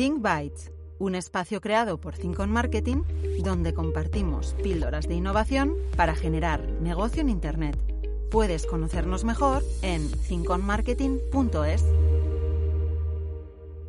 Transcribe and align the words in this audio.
Think 0.00 0.22
Bytes, 0.22 0.72
un 0.98 1.14
espacio 1.14 1.60
creado 1.60 2.00
por 2.00 2.14
Think 2.16 2.40
on 2.40 2.50
Marketing 2.50 3.02
donde 3.44 3.74
compartimos 3.74 4.56
píldoras 4.62 5.06
de 5.06 5.16
innovación 5.16 5.74
para 5.94 6.14
generar 6.14 6.66
negocio 6.80 7.20
en 7.20 7.28
Internet. 7.28 7.76
Puedes 8.30 8.64
conocernos 8.64 9.24
mejor 9.24 9.62
en 9.82 10.10
thinkonmarketing.es. 10.10 11.84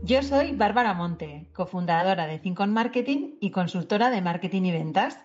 Yo 0.03 0.21
soy 0.21 0.51
Bárbara 0.51 0.93
Monte, 0.93 1.47
cofundadora 1.53 2.27
de 2.27 2.39
Think 2.39 2.59
on 2.59 2.73
Marketing 2.73 3.37
y 3.39 3.51
consultora 3.51 4.09
de 4.09 4.21
marketing 4.21 4.63
y 4.63 4.71
ventas. 4.73 5.17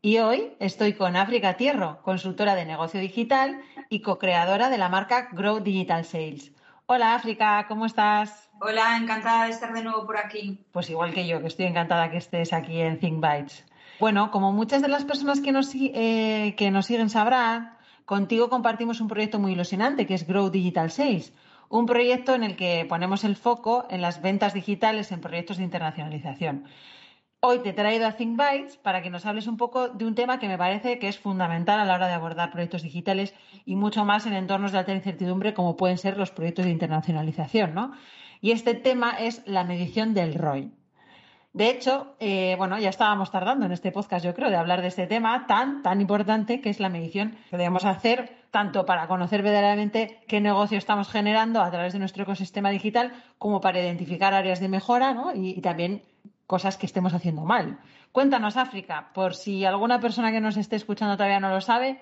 Y 0.00 0.18
hoy 0.18 0.56
estoy 0.58 0.94
con 0.94 1.14
África 1.14 1.56
Tierro, 1.56 2.02
consultora 2.02 2.56
de 2.56 2.64
negocio 2.64 2.98
digital 2.98 3.62
y 3.88 4.00
co-creadora 4.00 4.70
de 4.70 4.78
la 4.78 4.88
marca 4.88 5.28
Grow 5.30 5.60
Digital 5.60 6.04
Sales. 6.04 6.50
Hola 6.86 7.14
África, 7.14 7.66
¿cómo 7.68 7.86
estás? 7.86 8.50
Hola, 8.60 8.96
encantada 8.96 9.44
de 9.44 9.50
estar 9.50 9.72
de 9.72 9.82
nuevo 9.82 10.04
por 10.04 10.16
aquí. 10.16 10.64
Pues 10.72 10.90
igual 10.90 11.14
que 11.14 11.26
yo, 11.26 11.40
que 11.40 11.46
estoy 11.46 11.66
encantada 11.66 12.10
que 12.10 12.16
estés 12.16 12.52
aquí 12.52 12.80
en 12.80 12.98
Think 12.98 13.20
Bytes. 13.20 13.64
Bueno, 14.00 14.30
como 14.30 14.52
muchas 14.52 14.82
de 14.82 14.88
las 14.88 15.04
personas 15.04 15.40
que 15.40 15.52
nos, 15.52 15.72
eh, 15.74 16.54
que 16.56 16.70
nos 16.72 16.86
siguen 16.86 17.08
sabrán, 17.08 17.76
contigo 18.04 18.50
compartimos 18.50 19.00
un 19.00 19.08
proyecto 19.08 19.38
muy 19.38 19.52
ilusionante 19.52 20.06
que 20.06 20.14
es 20.14 20.26
Grow 20.26 20.50
Digital 20.50 20.90
Sales, 20.90 21.32
un 21.68 21.86
proyecto 21.86 22.34
en 22.34 22.42
el 22.42 22.56
que 22.56 22.84
ponemos 22.88 23.22
el 23.22 23.36
foco 23.36 23.86
en 23.88 24.02
las 24.02 24.20
ventas 24.20 24.52
digitales 24.52 25.12
en 25.12 25.20
proyectos 25.20 25.58
de 25.58 25.64
internacionalización. 25.64 26.64
Hoy 27.44 27.58
te 27.58 27.70
he 27.70 27.72
traído 27.72 28.06
a 28.06 28.12
Think 28.12 28.36
Bytes 28.36 28.76
para 28.76 29.02
que 29.02 29.10
nos 29.10 29.26
hables 29.26 29.48
un 29.48 29.56
poco 29.56 29.88
de 29.88 30.04
un 30.04 30.14
tema 30.14 30.38
que 30.38 30.46
me 30.46 30.56
parece 30.56 31.00
que 31.00 31.08
es 31.08 31.18
fundamental 31.18 31.80
a 31.80 31.84
la 31.84 31.94
hora 31.94 32.06
de 32.06 32.12
abordar 32.12 32.52
proyectos 32.52 32.84
digitales 32.84 33.34
y 33.64 33.74
mucho 33.74 34.04
más 34.04 34.26
en 34.26 34.34
entornos 34.34 34.70
de 34.70 34.78
alta 34.78 34.94
incertidumbre 34.94 35.52
como 35.52 35.76
pueden 35.76 35.98
ser 35.98 36.16
los 36.16 36.30
proyectos 36.30 36.66
de 36.66 36.70
internacionalización, 36.70 37.74
¿no? 37.74 37.94
Y 38.40 38.52
este 38.52 38.74
tema 38.74 39.16
es 39.18 39.42
la 39.44 39.64
medición 39.64 40.14
del 40.14 40.34
ROI. 40.34 40.70
De 41.52 41.68
hecho, 41.68 42.14
eh, 42.20 42.54
bueno, 42.58 42.78
ya 42.78 42.90
estábamos 42.90 43.32
tardando 43.32 43.66
en 43.66 43.72
este 43.72 43.90
podcast, 43.90 44.24
yo 44.24 44.34
creo, 44.34 44.48
de 44.48 44.56
hablar 44.56 44.80
de 44.80 44.86
este 44.86 45.08
tema 45.08 45.48
tan, 45.48 45.82
tan 45.82 46.00
importante 46.00 46.60
que 46.60 46.70
es 46.70 46.78
la 46.78 46.90
medición 46.90 47.36
que 47.50 47.56
debemos 47.56 47.84
hacer 47.84 48.36
tanto 48.52 48.86
para 48.86 49.08
conocer 49.08 49.42
verdaderamente 49.42 50.20
qué 50.28 50.40
negocio 50.40 50.78
estamos 50.78 51.08
generando 51.08 51.60
a 51.60 51.72
través 51.72 51.92
de 51.92 51.98
nuestro 51.98 52.22
ecosistema 52.22 52.70
digital 52.70 53.12
como 53.38 53.60
para 53.60 53.80
identificar 53.80 54.32
áreas 54.32 54.60
de 54.60 54.68
mejora 54.68 55.12
¿no? 55.12 55.32
y 55.34 55.60
también 55.60 56.02
cosas 56.52 56.76
que 56.76 56.84
estemos 56.84 57.14
haciendo 57.14 57.46
mal. 57.46 57.78
Cuéntanos, 58.12 58.58
África, 58.58 59.10
por 59.14 59.34
si 59.34 59.64
alguna 59.64 60.00
persona 60.00 60.30
que 60.32 60.42
nos 60.42 60.58
esté 60.58 60.76
escuchando 60.76 61.16
todavía 61.16 61.40
no 61.40 61.48
lo 61.48 61.62
sabe, 61.62 61.98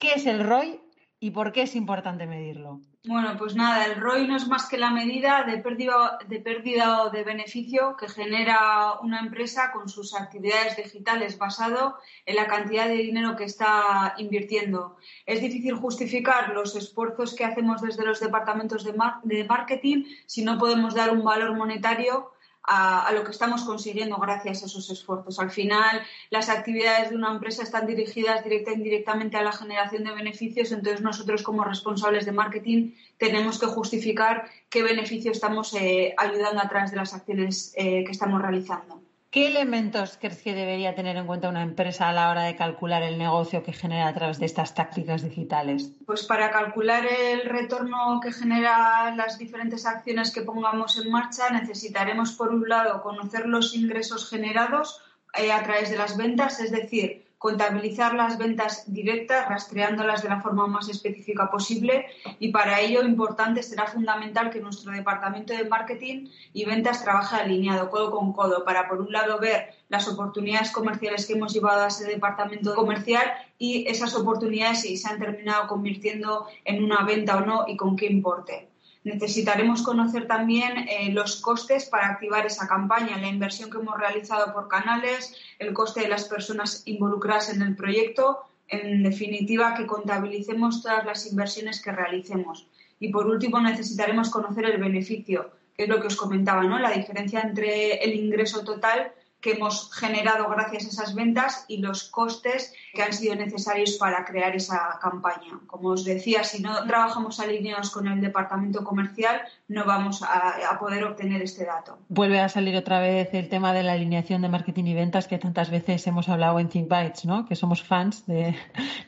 ¿qué 0.00 0.14
es 0.14 0.26
el 0.26 0.42
ROI 0.42 0.80
y 1.20 1.30
por 1.30 1.52
qué 1.52 1.62
es 1.62 1.76
importante 1.76 2.26
medirlo? 2.26 2.80
Bueno, 3.04 3.36
pues 3.38 3.54
nada, 3.54 3.86
el 3.86 4.00
ROI 4.00 4.26
no 4.26 4.34
es 4.34 4.48
más 4.48 4.68
que 4.68 4.76
la 4.76 4.90
medida 4.90 5.44
de 5.44 5.58
pérdida, 5.58 6.18
de 6.26 6.40
pérdida 6.40 7.04
o 7.04 7.10
de 7.10 7.22
beneficio 7.22 7.96
que 7.96 8.08
genera 8.08 8.94
una 9.02 9.20
empresa 9.20 9.70
con 9.70 9.88
sus 9.88 10.16
actividades 10.16 10.76
digitales 10.76 11.38
basado 11.38 11.96
en 12.24 12.34
la 12.34 12.48
cantidad 12.48 12.88
de 12.88 12.96
dinero 12.96 13.36
que 13.36 13.44
está 13.44 14.16
invirtiendo. 14.18 14.96
Es 15.26 15.40
difícil 15.40 15.76
justificar 15.76 16.48
los 16.48 16.74
esfuerzos 16.74 17.36
que 17.36 17.44
hacemos 17.44 17.82
desde 17.82 18.04
los 18.04 18.18
departamentos 18.18 18.82
de, 18.82 18.94
de 19.22 19.44
marketing 19.44 20.06
si 20.26 20.42
no 20.42 20.58
podemos 20.58 20.96
dar 20.96 21.12
un 21.12 21.22
valor 21.22 21.56
monetario 21.56 22.32
a, 22.66 23.10
lo 23.12 23.24
que 23.24 23.30
estamos 23.30 23.62
consiguiendo 23.64 24.16
gracias 24.16 24.62
a 24.62 24.66
esos 24.66 24.90
esfuerzos. 24.90 25.38
Al 25.38 25.50
final, 25.50 26.02
las 26.30 26.48
actividades 26.48 27.10
de 27.10 27.16
una 27.16 27.30
empresa 27.30 27.62
están 27.62 27.86
dirigidas 27.86 28.42
directa 28.44 28.72
e 28.72 28.74
indirectamente 28.74 29.36
a 29.36 29.42
la 29.42 29.52
generación 29.52 30.04
de 30.04 30.12
beneficios, 30.12 30.72
entonces 30.72 31.00
nosotros 31.00 31.42
como 31.42 31.64
responsables 31.64 32.26
de 32.26 32.32
marketing 32.32 32.92
tenemos 33.18 33.58
que 33.58 33.66
justificar 33.66 34.50
qué 34.68 34.82
beneficio 34.82 35.30
estamos 35.30 35.72
eh, 35.74 36.14
ayudando 36.16 36.60
a 36.60 36.68
través 36.68 36.90
de 36.90 36.96
las 36.96 37.14
acciones 37.14 37.72
eh, 37.76 38.04
que 38.04 38.12
estamos 38.12 38.42
realizando. 38.42 39.05
¿Qué 39.36 39.48
elementos 39.48 40.16
crees 40.18 40.40
que 40.40 40.54
debería 40.54 40.94
tener 40.94 41.18
en 41.18 41.26
cuenta 41.26 41.50
una 41.50 41.62
empresa 41.62 42.08
a 42.08 42.12
la 42.14 42.30
hora 42.30 42.44
de 42.44 42.56
calcular 42.56 43.02
el 43.02 43.18
negocio 43.18 43.62
que 43.62 43.74
genera 43.74 44.08
a 44.08 44.14
través 44.14 44.38
de 44.38 44.46
estas 44.46 44.74
tácticas 44.74 45.22
digitales? 45.22 45.92
Pues 46.06 46.24
para 46.24 46.50
calcular 46.50 47.04
el 47.04 47.42
retorno 47.42 48.18
que 48.22 48.32
genera 48.32 49.14
las 49.14 49.36
diferentes 49.36 49.84
acciones 49.84 50.32
que 50.32 50.40
pongamos 50.40 50.96
en 50.96 51.10
marcha 51.10 51.50
necesitaremos, 51.50 52.32
por 52.32 52.48
un 52.48 52.66
lado, 52.66 53.02
conocer 53.02 53.44
los 53.44 53.74
ingresos 53.74 54.26
generados 54.30 55.02
eh, 55.34 55.52
a 55.52 55.62
través 55.62 55.90
de 55.90 55.98
las 55.98 56.16
ventas, 56.16 56.58
es 56.58 56.70
decir, 56.70 57.25
contabilizar 57.38 58.14
las 58.14 58.38
ventas 58.38 58.84
directas, 58.86 59.48
rastreándolas 59.48 60.22
de 60.22 60.30
la 60.30 60.40
forma 60.40 60.66
más 60.66 60.88
específica 60.88 61.50
posible 61.50 62.06
y 62.38 62.50
para 62.50 62.80
ello 62.80 63.02
importante 63.02 63.62
será 63.62 63.86
fundamental 63.86 64.50
que 64.50 64.60
nuestro 64.60 64.92
departamento 64.92 65.52
de 65.52 65.68
marketing 65.68 66.28
y 66.52 66.64
ventas 66.64 67.02
trabaje 67.02 67.36
alineado 67.36 67.90
codo 67.90 68.10
con 68.10 68.32
codo 68.32 68.64
para 68.64 68.88
por 68.88 69.00
un 69.00 69.12
lado 69.12 69.38
ver 69.38 69.74
las 69.88 70.08
oportunidades 70.08 70.70
comerciales 70.70 71.26
que 71.26 71.34
hemos 71.34 71.52
llevado 71.52 71.84
a 71.84 71.88
ese 71.88 72.06
departamento 72.06 72.74
comercial 72.74 73.30
y 73.58 73.86
esas 73.86 74.14
oportunidades 74.14 74.80
si 74.80 74.96
se 74.96 75.08
han 75.08 75.18
terminado 75.18 75.68
convirtiendo 75.68 76.46
en 76.64 76.82
una 76.82 77.04
venta 77.04 77.36
o 77.36 77.40
no 77.40 77.64
y 77.68 77.76
con 77.76 77.96
qué 77.96 78.06
importe. 78.06 78.68
Necesitaremos 79.06 79.82
conocer 79.82 80.26
también 80.26 80.88
eh, 80.88 81.12
los 81.12 81.40
costes 81.40 81.84
para 81.84 82.08
activar 82.08 82.44
esa 82.44 82.66
campaña, 82.66 83.16
la 83.18 83.28
inversión 83.28 83.70
que 83.70 83.78
hemos 83.78 83.96
realizado 83.96 84.52
por 84.52 84.66
canales, 84.66 85.32
el 85.60 85.72
coste 85.72 86.00
de 86.00 86.08
las 86.08 86.24
personas 86.24 86.82
involucradas 86.86 87.54
en 87.54 87.62
el 87.62 87.76
proyecto, 87.76 88.40
en 88.66 89.04
definitiva, 89.04 89.74
que 89.74 89.86
contabilicemos 89.86 90.82
todas 90.82 91.06
las 91.06 91.24
inversiones 91.24 91.80
que 91.80 91.92
realicemos. 91.92 92.66
Y 92.98 93.12
por 93.12 93.28
último, 93.28 93.60
necesitaremos 93.60 94.28
conocer 94.28 94.64
el 94.64 94.78
beneficio, 94.78 95.52
que 95.76 95.84
es 95.84 95.88
lo 95.88 96.00
que 96.00 96.08
os 96.08 96.16
comentaba, 96.16 96.64
¿no? 96.64 96.76
La 96.80 96.90
diferencia 96.90 97.42
entre 97.42 98.02
el 98.02 98.12
ingreso 98.12 98.64
total 98.64 99.12
que 99.40 99.52
hemos 99.52 99.92
generado 99.94 100.48
gracias 100.48 100.84
a 100.84 100.88
esas 100.88 101.14
ventas 101.14 101.64
y 101.68 101.78
los 101.78 102.04
costes 102.04 102.72
que 102.94 103.02
han 103.02 103.12
sido 103.12 103.34
necesarios 103.34 103.92
para 103.92 104.24
crear 104.24 104.56
esa 104.56 104.98
campaña. 105.00 105.60
Como 105.66 105.90
os 105.90 106.04
decía, 106.04 106.42
si 106.44 106.62
no 106.62 106.84
trabajamos 106.86 107.38
alineados 107.40 107.90
con 107.90 108.08
el 108.08 108.20
departamento 108.20 108.82
comercial, 108.82 109.42
no 109.68 109.84
vamos 109.84 110.22
a, 110.22 110.78
poder 110.78 111.04
obtener 111.04 111.42
este 111.42 111.64
dato. 111.64 111.98
Vuelve 112.08 112.40
a 112.40 112.48
salir 112.48 112.76
otra 112.76 113.00
vez 113.00 113.32
el 113.32 113.48
tema 113.48 113.72
de 113.72 113.82
la 113.82 113.92
alineación 113.92 114.42
de 114.42 114.48
marketing 114.48 114.84
y 114.84 114.94
ventas 114.94 115.26
que 115.26 115.38
tantas 115.38 115.70
veces 115.70 116.06
hemos 116.06 116.28
hablado 116.28 116.58
en 116.58 116.68
Think 116.68 116.88
Bytes, 116.88 117.24
¿no? 117.24 117.46
que 117.46 117.56
somos 117.56 117.82
fans 117.82 118.26
de, 118.26 118.54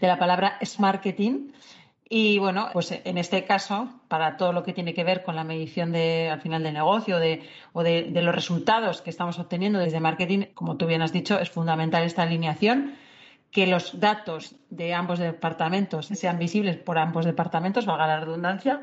la 0.00 0.18
palabra 0.18 0.56
es 0.60 0.80
marketing 0.80 1.50
y 2.10 2.38
bueno, 2.38 2.70
pues 2.72 2.92
en 3.04 3.18
este 3.18 3.44
caso, 3.44 3.90
para 4.08 4.38
todo 4.38 4.52
lo 4.52 4.62
que 4.62 4.72
tiene 4.72 4.94
que 4.94 5.04
ver 5.04 5.22
con 5.22 5.36
la 5.36 5.44
medición 5.44 5.92
de, 5.92 6.30
al 6.30 6.40
final 6.40 6.62
del 6.62 6.72
negocio 6.72 7.16
o 7.16 7.82
de, 7.82 8.10
los 8.14 8.34
resultados 8.34 9.02
que 9.02 9.10
estamos 9.10 9.38
obteniendo 9.38 9.78
desde 9.78 10.00
marketing, 10.00 10.46
como 10.54 10.78
tú 10.78 10.86
bien 10.86 11.02
has 11.02 11.12
dicho, 11.12 11.38
es 11.38 11.50
fundamental 11.50 12.04
esta 12.04 12.22
alineación, 12.22 12.94
que 13.50 13.66
los 13.66 14.00
datos 14.00 14.56
de 14.70 14.94
ambos 14.94 15.18
departamentos 15.18 16.06
sean 16.06 16.38
visibles 16.38 16.76
por 16.76 16.98
ambos 16.98 17.26
departamentos, 17.26 17.84
valga 17.84 18.06
la 18.06 18.20
redundancia, 18.20 18.82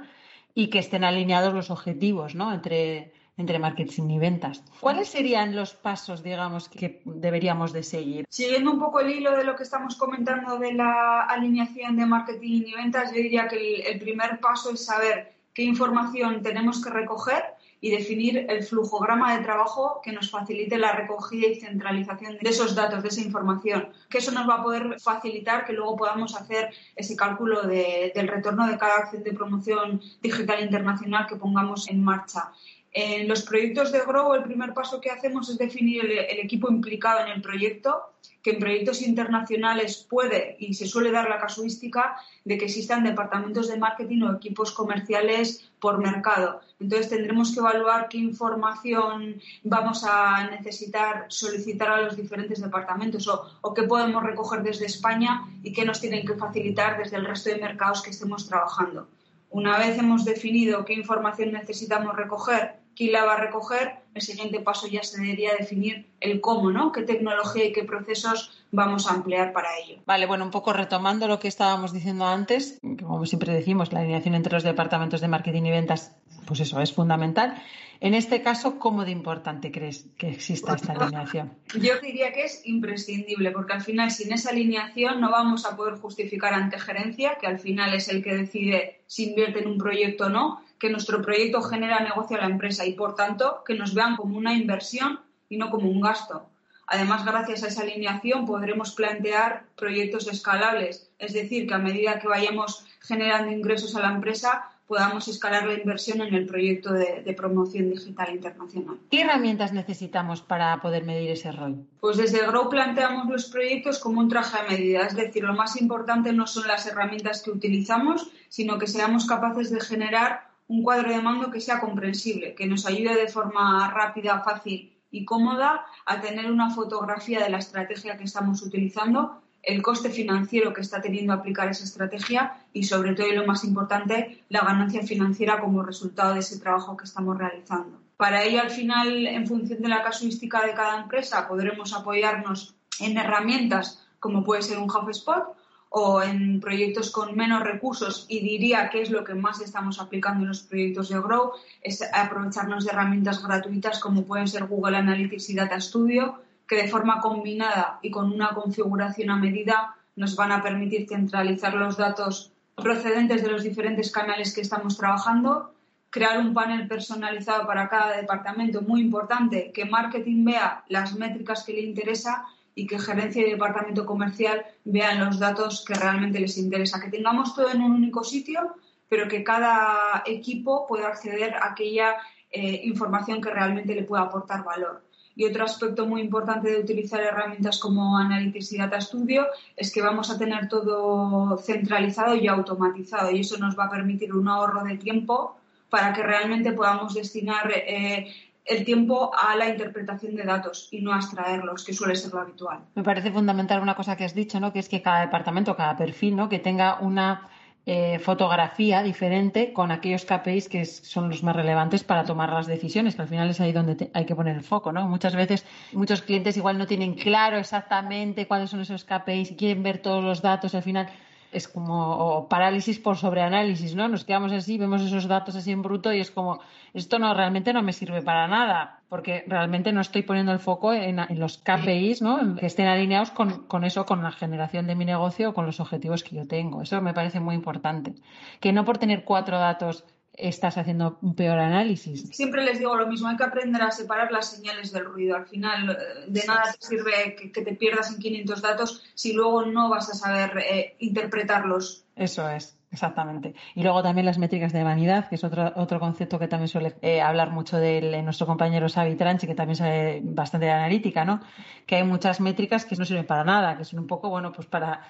y 0.54 0.68
que 0.68 0.80
estén 0.80 1.04
alineados 1.04 1.54
los 1.54 1.72
objetivos 1.72 2.36
¿no? 2.36 2.54
entre, 2.54 3.12
entre 3.38 3.60
marketing 3.60 4.10
y 4.10 4.20
ventas. 4.20 4.64
¿Cuáles 4.80 5.10
serían 5.10 5.56
los 5.56 5.74
pasos, 5.74 6.24
digamos, 6.24 6.70
que 6.70 7.02
deberíamos 7.06 7.74
de 7.74 7.84
seguir? 7.84 8.26
Siguiendo 8.30 8.72
un 8.72 8.80
poco 8.80 9.02
el 9.02 9.12
hilo 9.12 9.36
de 9.36 9.44
lo 9.44 9.56
que 9.56 9.64
estamos 9.64 9.96
comentando 9.96 10.58
de 10.58 10.74
la 10.74 11.22
alineación 11.24 11.98
de 11.98 12.06
marketing 12.06 12.64
y 12.66 12.74
ventas, 12.74 13.12
yo 13.12 13.18
diría 13.18 13.48
que 13.48 13.82
el, 13.82 14.00
primer 14.00 14.40
paso 14.40 14.72
es 14.72 14.86
saber 14.86 15.34
qué 15.54 15.64
información 15.64 16.44
tenemos 16.44 16.84
que 16.84 16.90
recoger 16.90 17.44
y 17.82 17.92
definir 17.92 18.46
el 18.50 18.64
flujograma 18.64 19.38
de 19.38 19.44
trabajo 19.44 20.02
que 20.04 20.12
nos 20.12 20.32
facilite 20.32 20.78
la 20.78 20.94
recogida 20.94 21.48
y 21.48 21.56
centralización 21.56 22.38
de 22.42 22.50
esos 22.50 22.74
datos, 22.74 23.04
de 23.04 23.10
esa 23.10 23.22
información, 23.22 23.90
que 24.10 24.20
eso 24.20 24.32
nos 24.32 24.50
va 24.50 24.56
a 24.56 24.64
poder 24.64 25.00
facilitar 25.00 25.66
que 25.66 25.74
luego 25.74 25.96
podamos 25.96 26.36
hacer 26.36 26.74
ese 26.96 27.16
cálculo 27.16 27.64
del 27.64 28.28
retorno 28.28 28.68
de 28.68 28.78
cada 28.78 28.96
acción 28.96 29.24
de 29.24 29.34
promoción 29.34 30.02
digital 30.22 30.64
internacional 30.64 31.28
que 31.28 31.36
pongamos 31.36 31.88
en 31.90 32.04
marcha. 32.04 32.52
En 32.98 33.28
los 33.28 33.42
proyectos 33.42 33.92
de 33.92 34.00
Grow, 34.00 34.36
el 34.36 34.44
primer 34.44 34.74
paso 34.74 35.02
que 35.02 35.12
hacemos 35.12 35.50
es 35.50 35.58
definir 35.58 36.06
el, 36.06 36.40
equipo 36.40 36.70
implicado 36.72 37.26
en 37.26 37.28
el 37.28 37.42
proyecto, 37.42 38.14
que 38.42 38.52
en 38.52 38.60
proyectos 38.60 39.02
internacionales 39.02 40.08
puede 40.10 40.56
y 40.60 40.76
se 40.76 40.88
suele 40.88 41.12
dar 41.12 41.30
la 41.30 41.38
casuística 41.38 42.16
de 42.46 42.58
que 42.58 42.64
existan 42.64 43.04
departamentos 43.04 43.68
de 43.68 43.78
marketing 43.78 44.22
o 44.22 44.34
equipos 44.38 44.72
comerciales 44.72 45.70
por 45.82 45.98
mercado. 45.98 46.62
Entonces 46.80 47.10
tendremos 47.10 47.54
que 47.54 47.60
evaluar 47.60 48.08
qué 48.08 48.18
información 48.18 49.42
vamos 49.66 50.06
a 50.08 50.50
necesitar 50.50 51.26
solicitar 51.28 51.90
a 51.90 52.02
los 52.02 52.16
diferentes 52.16 52.62
departamentos 52.62 53.28
o, 53.28 53.60
o 53.60 53.74
qué 53.74 53.84
podemos 53.84 54.24
recoger 54.24 54.64
desde 54.64 54.86
España 54.86 55.42
y 55.64 55.74
qué 55.74 55.84
nos 55.84 56.00
tienen 56.00 56.26
que 56.26 56.36
facilitar 56.36 56.98
desde 56.98 57.18
el 57.18 57.26
resto 57.26 57.50
de 57.50 57.58
mercados 57.58 58.02
que 58.02 58.12
estemos 58.12 58.48
trabajando. 58.48 59.10
Una 59.50 59.78
vez 59.78 59.98
hemos 59.98 60.24
definido 60.24 60.86
qué 60.86 60.94
información 60.94 61.52
necesitamos 61.52 62.16
recoger 62.16 62.85
quién 62.96 63.12
la 63.12 63.26
va 63.26 63.34
a 63.34 63.38
recoger, 63.38 64.00
el 64.14 64.22
siguiente 64.22 64.60
paso 64.62 64.88
ya 64.88 65.04
sería 65.04 65.54
definir 65.56 66.08
el 66.22 66.40
cómo, 66.42 66.72
¿no? 66.72 66.92
¿Qué 66.92 67.02
tecnología 67.02 67.66
y 67.66 67.74
qué 67.74 67.84
procesos 67.84 68.64
vamos 68.72 69.10
a 69.12 69.16
emplear 69.16 69.52
para 69.52 69.78
ello? 69.78 69.98
Vale, 70.06 70.26
bueno, 70.26 70.46
un 70.46 70.52
poco 70.52 70.74
retomando 70.74 71.28
lo 71.28 71.40
que 71.40 71.48
estábamos 71.48 71.92
diciendo 71.92 72.26
antes, 72.26 72.80
como 72.82 73.26
siempre 73.26 73.54
decimos, 73.54 73.92
la 73.92 74.00
alineación 74.00 74.36
entre 74.36 74.54
los 74.54 74.64
departamentos 74.64 75.22
de 75.22 75.28
marketing 75.28 75.64
y 75.64 75.72
ventas, 75.72 76.16
pues 76.48 76.62
eso 76.62 76.80
es 76.80 76.94
fundamental. 76.94 77.62
En 78.00 78.14
este 78.14 78.42
caso, 78.42 78.78
¿cómo 78.78 79.06
de 79.06 79.12
importante 79.12 79.72
crees 79.72 80.06
que 80.18 80.30
exista 80.30 80.76
esta 80.76 80.94
alineación? 81.00 81.54
Yo 81.80 82.00
diría 82.02 82.32
que 82.32 82.44
es 82.44 82.62
imprescindible, 82.66 83.52
porque 83.52 83.74
al 83.74 83.82
final 83.82 84.12
sin 84.12 84.34
esa 84.34 84.50
alineación 84.50 85.20
no 85.20 85.32
vamos 85.32 85.66
a 85.66 85.76
poder 85.76 85.96
justificar 85.96 86.54
ante 86.54 86.80
gerencia, 86.80 87.38
que 87.40 87.48
al 87.48 87.60
final 87.60 87.94
es 87.94 88.10
el 88.10 88.24
que 88.24 88.36
decide 88.36 89.02
si 89.08 89.30
invierte 89.30 89.60
en 89.60 89.68
un 89.68 89.78
proyecto 89.78 90.26
o 90.26 90.30
no, 90.30 90.62
que 90.80 90.90
nuestro 90.90 91.22
proyecto 91.22 91.62
genera 91.62 92.00
negocio 92.00 92.38
a 92.38 92.42
la 92.42 92.48
empresa 92.48 92.86
y, 92.86 92.94
por 92.94 93.16
tanto, 93.16 93.64
que 93.66 93.76
nos 93.76 93.94
vean 93.94 94.16
como 94.16 94.38
una 94.38 94.54
inversión 94.54 95.20
y 95.50 95.58
no 95.58 95.70
como 95.70 95.90
un 95.90 96.02
gasto. 96.02 96.50
Además, 96.88 97.26
gracias 97.26 97.64
a 97.64 97.68
esa 97.68 97.82
alineación 97.82 98.46
podremos 98.46 98.92
plantear 98.94 99.64
proyectos 99.76 100.28
escalables, 100.28 101.10
es 101.18 101.34
decir, 101.34 101.68
que 101.68 101.74
a 101.74 101.80
medida 101.80 102.20
que 102.20 102.28
vayamos 102.28 102.86
generando 103.00 103.52
ingresos 103.52 103.96
a 103.96 104.02
la 104.02 104.12
empresa, 104.12 104.70
podamos 104.88 105.28
escalar 105.28 105.66
la 105.66 105.74
inversión 105.74 106.22
en 106.22 106.34
el 106.34 106.46
proyecto 106.46 106.94
de, 106.94 107.34
promoción 107.36 107.90
digital 107.90 108.36
internacional. 108.36 108.98
¿Qué 109.10 109.22
herramientas 109.22 109.74
necesitamos 109.74 110.42
para 110.42 110.80
poder 110.80 111.04
medir 111.04 111.32
ese 111.32 111.52
ROI? 111.52 111.76
Pues 112.00 112.18
desde 112.18 112.46
Grow 112.46 112.70
planteamos 112.70 113.28
los 113.28 113.46
proyectos 113.46 114.00
como 114.00 114.20
un 114.20 114.30
traje 114.30 114.58
a 114.58 114.70
medida, 114.70 115.08
es 115.08 115.16
decir, 115.16 115.44
lo 115.44 115.54
más 115.54 115.80
importante 115.82 116.34
no 116.34 116.46
son 116.46 116.68
las 116.68 116.86
herramientas 116.86 117.42
que 117.42 117.52
utilizamos, 117.52 118.30
sino 118.48 118.78
que 118.78 118.88
seamos 118.88 119.26
capaces 119.26 119.72
de 119.72 119.82
generar 119.82 120.50
un 120.68 120.84
cuadro 120.84 121.10
de 121.10 121.22
mando 121.22 121.52
que 121.52 121.62
sea 121.62 121.80
comprensible, 121.80 122.56
que 122.56 122.68
nos 122.68 122.86
ayude 122.86 123.16
de 123.16 123.28
forma 123.28 123.90
rápida, 123.92 124.42
fácil 124.42 124.94
y 125.12 125.26
cómoda 125.26 125.86
a 126.06 126.22
tener 126.22 126.52
una 126.52 126.72
fotografía 126.72 127.40
de 127.44 127.50
la 127.50 127.60
estrategia 127.60 128.18
que 128.18 128.24
estamos 128.24 128.62
utilizando 128.62 129.42
el 129.66 129.82
coste 129.82 130.10
financiero 130.10 130.74
que 130.74 130.82
está 130.82 131.02
teniendo 131.02 131.34
aplicar 131.34 131.68
esa 131.70 131.84
estrategia 131.84 132.54
y, 132.72 132.84
sobre 132.84 133.16
todo, 133.16 133.28
y 133.28 133.36
lo 133.36 133.48
más 133.48 133.64
importante, 133.64 134.44
la 134.50 134.62
ganancia 134.62 135.02
financiera 135.04 135.60
como 135.60 135.82
resultado 135.82 136.34
de 136.34 136.42
ese 136.42 136.60
trabajo 136.60 136.96
que 136.96 137.06
estamos 137.06 137.38
realizando. 137.38 138.00
Para 138.18 138.44
ello, 138.44 138.62
al 138.62 138.70
final, 138.70 139.26
en 139.26 139.48
función 139.48 139.82
de 139.82 139.90
la 139.90 140.04
casuística 140.04 140.66
de 140.66 140.74
cada 140.74 141.02
empresa, 141.02 141.48
podremos 141.48 141.94
apoyarnos 141.94 142.76
en 143.00 143.18
herramientas 143.18 144.06
como 144.20 144.44
puede 144.44 144.62
ser 144.62 144.80
un 144.80 144.90
HubSpot 144.90 145.56
o 145.98 146.22
en 146.22 146.60
proyectos 146.60 147.10
con 147.10 147.38
menos 147.38 147.64
recursos 147.64 148.26
y 148.28 148.42
diría 148.42 148.90
que 148.90 149.02
es 149.02 149.10
lo 149.10 149.24
que 149.24 149.34
más 149.34 149.62
estamos 149.62 150.02
aplicando 150.02 150.42
en 150.42 150.50
los 150.50 150.64
proyectos 150.64 151.08
de 151.08 151.22
Grow, 151.22 151.54
es 151.82 152.04
aprovecharnos 152.14 152.84
de 152.84 152.92
herramientas 152.92 153.42
gratuitas 153.42 154.00
como 154.02 154.26
pueden 154.26 154.50
ser 154.50 154.66
Google 154.66 154.98
Analytics 154.98 155.52
y 155.52 155.56
Data 155.56 155.80
Studio 155.80 156.42
que 156.68 156.76
de 156.76 156.90
forma 156.90 157.22
combinada 157.22 158.00
y 158.02 158.12
con 158.12 158.30
una 158.30 158.50
configuración 158.50 159.30
a 159.30 159.38
medida 159.38 159.96
nos 160.18 160.36
van 160.36 160.52
a 160.52 160.62
permitir 160.62 161.08
centralizar 161.08 161.74
los 161.76 161.96
datos 161.96 162.52
procedentes 162.76 163.42
de 163.42 163.52
los 163.52 163.64
diferentes 163.64 164.12
canales 164.12 164.54
que 164.54 164.62
estamos 164.62 164.98
trabajando, 164.98 165.72
crear 166.10 166.40
un 166.40 166.54
panel 166.54 166.90
personalizado 166.90 167.66
para 167.66 167.88
cada 167.88 168.18
departamento, 168.18 168.82
muy 168.82 169.00
importante, 169.00 169.72
que 169.74 169.86
marketing 169.86 170.44
vea 170.44 170.84
las 170.90 171.16
métricas 171.16 171.64
que 171.64 171.72
le 171.72 171.84
interesa 171.84 172.46
y 172.76 172.86
que 172.86 173.00
gerencia 173.00 173.48
y 173.48 173.52
departamento 173.52 174.06
comercial 174.06 174.66
vean 174.84 175.24
los 175.24 175.40
datos 175.40 175.84
que 175.88 175.94
realmente 175.96 176.40
les 176.40 176.58
interesa, 176.58 177.00
que 177.00 177.10
tengamos 177.10 177.56
todo 177.56 177.72
en 177.72 177.82
un 177.82 177.94
único 177.94 178.24
sitio, 178.24 178.76
pero 179.08 179.28
que 179.28 179.44
cada 179.44 180.22
equipo 180.26 180.86
pueda 180.86 181.08
acceder 181.08 181.56
a 181.56 181.72
aquella 181.72 182.16
eh, 182.52 182.82
información 182.84 183.42
que 183.42 183.50
realmente 183.50 183.96
le 183.96 184.04
pueda 184.04 184.24
aportar 184.24 184.64
valor. 184.64 185.04
Y 185.38 185.46
otro 185.46 185.66
aspecto 185.66 186.06
muy 186.06 186.22
importante 186.22 186.72
de 186.72 186.80
utilizar 186.80 187.22
herramientas 187.22 187.80
como 187.80 188.18
Analytics 188.18 188.72
y 188.72 188.78
Data 188.78 189.02
Studio 189.02 189.48
es 189.76 189.92
que 189.92 190.02
vamos 190.02 190.30
a 190.30 190.38
tener 190.38 190.70
todo 190.70 191.58
centralizado 191.58 192.36
y 192.36 192.48
automatizado 192.48 193.32
y 193.32 193.42
eso 193.42 193.58
nos 193.58 193.78
va 193.78 193.86
a 193.86 193.90
permitir 193.90 194.34
un 194.34 194.48
ahorro 194.48 194.84
de 194.86 194.98
tiempo 194.98 195.58
para 195.90 196.14
que 196.14 196.24
realmente 196.24 196.72
podamos 196.72 197.14
destinar 197.14 197.72
eh, 197.74 198.34
el 198.66 198.84
tiempo 198.84 199.32
a 199.38 199.56
la 199.56 199.70
interpretación 199.70 200.36
de 200.36 200.44
datos 200.44 200.90
y 200.92 201.02
no 201.02 201.14
a 201.14 201.18
extraerlos, 201.18 201.86
que 201.86 201.94
suele 201.94 202.16
ser 202.16 202.34
lo 202.34 202.42
habitual. 202.42 202.80
Me 202.96 203.04
parece 203.04 203.32
fundamental 203.32 203.82
una 203.82 203.96
cosa 203.96 204.18
que 204.18 204.26
has 204.26 204.34
dicho, 204.34 204.60
¿no? 204.60 204.74
que 204.74 204.80
es 204.80 204.90
que 204.90 205.02
cada 205.02 205.22
departamento, 205.22 205.76
cada 205.76 205.96
perfil, 205.96 206.36
¿no? 206.36 206.50
que 206.50 206.60
tenga 206.60 207.00
una 207.00 207.48
eh, 207.88 208.18
fotografía 208.18 209.04
diferente 209.04 209.72
con 209.72 209.92
aquellos 209.92 210.26
KPIs 210.26 210.70
que 210.70 210.86
son 210.86 211.30
los 211.30 211.44
más 211.44 211.56
relevantes 211.56 212.04
para 212.04 212.24
tomar 212.24 212.52
las 212.52 212.66
decisiones, 212.66 213.16
que 213.16 213.22
al 213.22 213.28
final 213.28 213.48
es 213.52 213.62
ahí 213.62 213.72
donde 213.72 214.10
hay 214.12 214.26
que 214.26 214.36
poner 214.36 214.56
el 214.56 214.64
foco, 214.64 214.92
¿no? 214.92 215.08
Muchas 215.08 215.36
veces 215.36 215.64
muchos 215.94 216.24
clientes 216.24 216.58
igual 216.58 216.80
no 216.80 216.88
tienen 216.88 217.14
claro 217.14 217.58
exactamente 217.58 218.48
cuáles 218.48 218.72
son 218.72 218.82
esos 218.82 219.06
KPIs 219.06 219.52
y 219.52 219.56
quieren 219.56 219.84
ver 219.84 220.00
todos 220.00 220.24
los 220.24 220.42
datos 220.42 220.74
al 220.74 220.82
final 220.82 221.10
es 221.52 221.68
como 221.68 222.48
parálisis 222.50 223.00
por 223.00 223.18
sobreanálisis, 223.18 223.96
¿no? 223.96 224.08
Nos 224.08 224.26
quedamos 224.26 224.52
así, 224.52 224.78
vemos 224.78 225.02
esos 225.02 225.28
datos 225.28 225.56
así 225.56 225.72
en 225.72 225.82
bruto 225.82 226.12
y 226.14 226.20
es 226.20 226.32
como, 226.32 226.60
esto 226.94 227.20
no 227.20 227.34
realmente 227.34 227.74
no 227.74 227.82
me 227.82 227.94
sirve 227.94 228.22
para 228.22 228.48
nada, 228.48 229.02
porque 229.10 229.44
realmente 229.48 229.92
no 229.92 230.02
estoy 230.02 230.24
poniendo 230.24 230.52
el 230.52 230.60
foco 230.60 230.94
en, 230.94 231.18
los 231.40 231.58
KPIs, 231.58 232.22
¿no? 232.22 232.56
Que 232.56 232.66
estén 232.66 232.88
alineados 232.88 233.32
con, 233.32 233.68
con, 233.68 233.84
eso, 233.84 234.06
con 234.06 234.24
la 234.24 234.32
generación 234.32 234.88
de 234.88 234.96
mi 234.96 235.06
negocio, 235.06 235.54
con 235.54 235.66
los 235.66 235.80
objetivos 235.80 236.24
que 236.24 236.36
yo 236.36 236.48
tengo. 236.48 236.82
Eso 236.82 237.02
me 237.02 237.14
parece 237.14 237.40
muy 237.40 237.56
importante. 237.56 238.16
Que 238.60 238.74
no 238.74 238.84
por 238.86 238.98
tener 238.98 239.24
cuatro 239.24 239.60
datos 239.60 240.06
estás 240.38 240.78
haciendo 240.78 241.18
un 241.22 241.36
peor 241.36 241.60
análisis. 241.60 242.30
Siempre 242.32 242.64
les 242.64 242.80
digo 242.80 242.96
lo 242.96 243.08
mismo, 243.08 243.28
hay 243.28 243.38
que 243.38 243.44
aprender 243.44 243.82
a 243.82 243.92
separar 243.92 244.32
las 244.32 244.50
señales 244.50 244.92
del 244.92 245.06
ruido. 245.06 245.36
Al 245.36 245.46
final, 245.46 245.92
eh, 245.92 246.26
de 246.28 246.44
nada 246.46 246.64
te 246.80 246.86
sirve 246.86 247.36
que, 247.36 247.62
te 247.62 247.74
pierdas 247.76 248.12
en 248.12 248.20
500 248.20 248.62
datos 248.62 249.04
si 249.14 249.34
luego 249.34 249.66
no 249.66 249.90
vas 249.90 250.10
a 250.10 250.14
saber 250.14 250.58
eh, 250.58 250.96
interpretarlos. 251.00 252.06
Eso 252.16 252.50
es. 252.50 252.78
Exactamente. 252.92 253.56
Y 253.74 253.84
luego 253.84 254.02
también 254.02 254.26
las 254.26 254.38
métricas 254.38 254.72
de 254.72 254.82
vanidad, 254.82 255.28
que 255.28 255.36
es 255.36 255.44
otro, 255.44 255.74
otro 255.76 256.00
concepto 256.00 256.40
que 256.40 256.48
también 256.48 256.70
suele 256.70 256.96
eh, 257.02 257.20
hablar 257.20 257.52
mucho 257.52 257.76
de 257.76 258.22
nuestro 258.24 258.48
compañero 258.48 258.88
Xavi 258.88 259.16
Tranchi, 259.16 259.48
que 259.48 259.56
también 259.56 259.76
sabe 259.76 260.22
bastante 260.24 260.68
de 260.68 260.72
analítica, 260.72 261.26
¿no? 261.26 261.42
Que 261.86 261.98
hay 261.98 262.04
muchas 262.06 262.40
métricas 262.40 262.86
que 262.86 262.96
no 262.96 263.04
sirven 263.04 263.26
para 263.26 263.44
nada, 263.44 263.76
que 263.76 263.84
son 263.84 264.00
un 264.00 264.08
poco, 264.08 264.30
bueno, 264.30 264.54
pues 264.54 264.68
para 264.68 265.02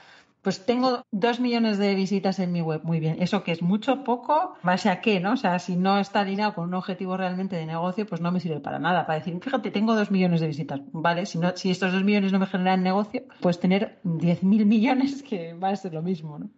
pues 0.45 0.63
tengo 0.63 1.01
dos 1.09 1.39
millones 1.39 1.79
de 1.79 1.95
visitas 1.95 2.37
en 2.37 2.51
mi 2.51 2.61
web. 2.61 2.81
Muy 2.83 2.99
bien. 2.99 3.17
¿Eso 3.19 3.43
que 3.43 3.51
es 3.51 3.63
mucho, 3.63 4.03
poco? 4.03 4.53
¿Base 4.61 4.89
a 4.89 5.01
qué, 5.01 5.19
no? 5.19 5.31
O 5.31 5.37
sea, 5.37 5.57
si 5.57 5.75
no 5.75 5.97
está 5.97 6.19
alineado 6.19 6.53
con 6.53 6.65
un 6.65 6.75
objetivo 6.75 7.17
realmente 7.17 7.55
de 7.55 7.65
negocio, 7.65 8.05
pues 8.05 8.21
no 8.21 8.31
me 8.31 8.39
sirve 8.39 8.59
para 8.59 8.77
nada. 8.77 9.07
Para 9.07 9.17
decir, 9.17 9.35
fíjate, 9.41 9.71
tengo 9.71 9.95
dos 9.95 10.11
millones 10.11 10.41
de 10.41 10.47
visitas. 10.47 10.81
Vale, 10.91 11.25
si, 11.25 11.39
no, 11.39 11.57
si 11.57 11.71
estos 11.71 11.91
dos 11.91 12.03
millones 12.03 12.31
no 12.31 12.37
me 12.37 12.45
generan 12.45 12.83
negocio, 12.83 13.23
pues 13.41 13.59
tener 13.59 13.99
diez 14.03 14.43
mil 14.43 14.67
millones 14.67 15.23
que 15.27 15.55
va 15.55 15.69
a 15.69 15.75
ser 15.75 15.95
lo 15.95 16.03
mismo, 16.03 16.37
¿no? 16.37 16.51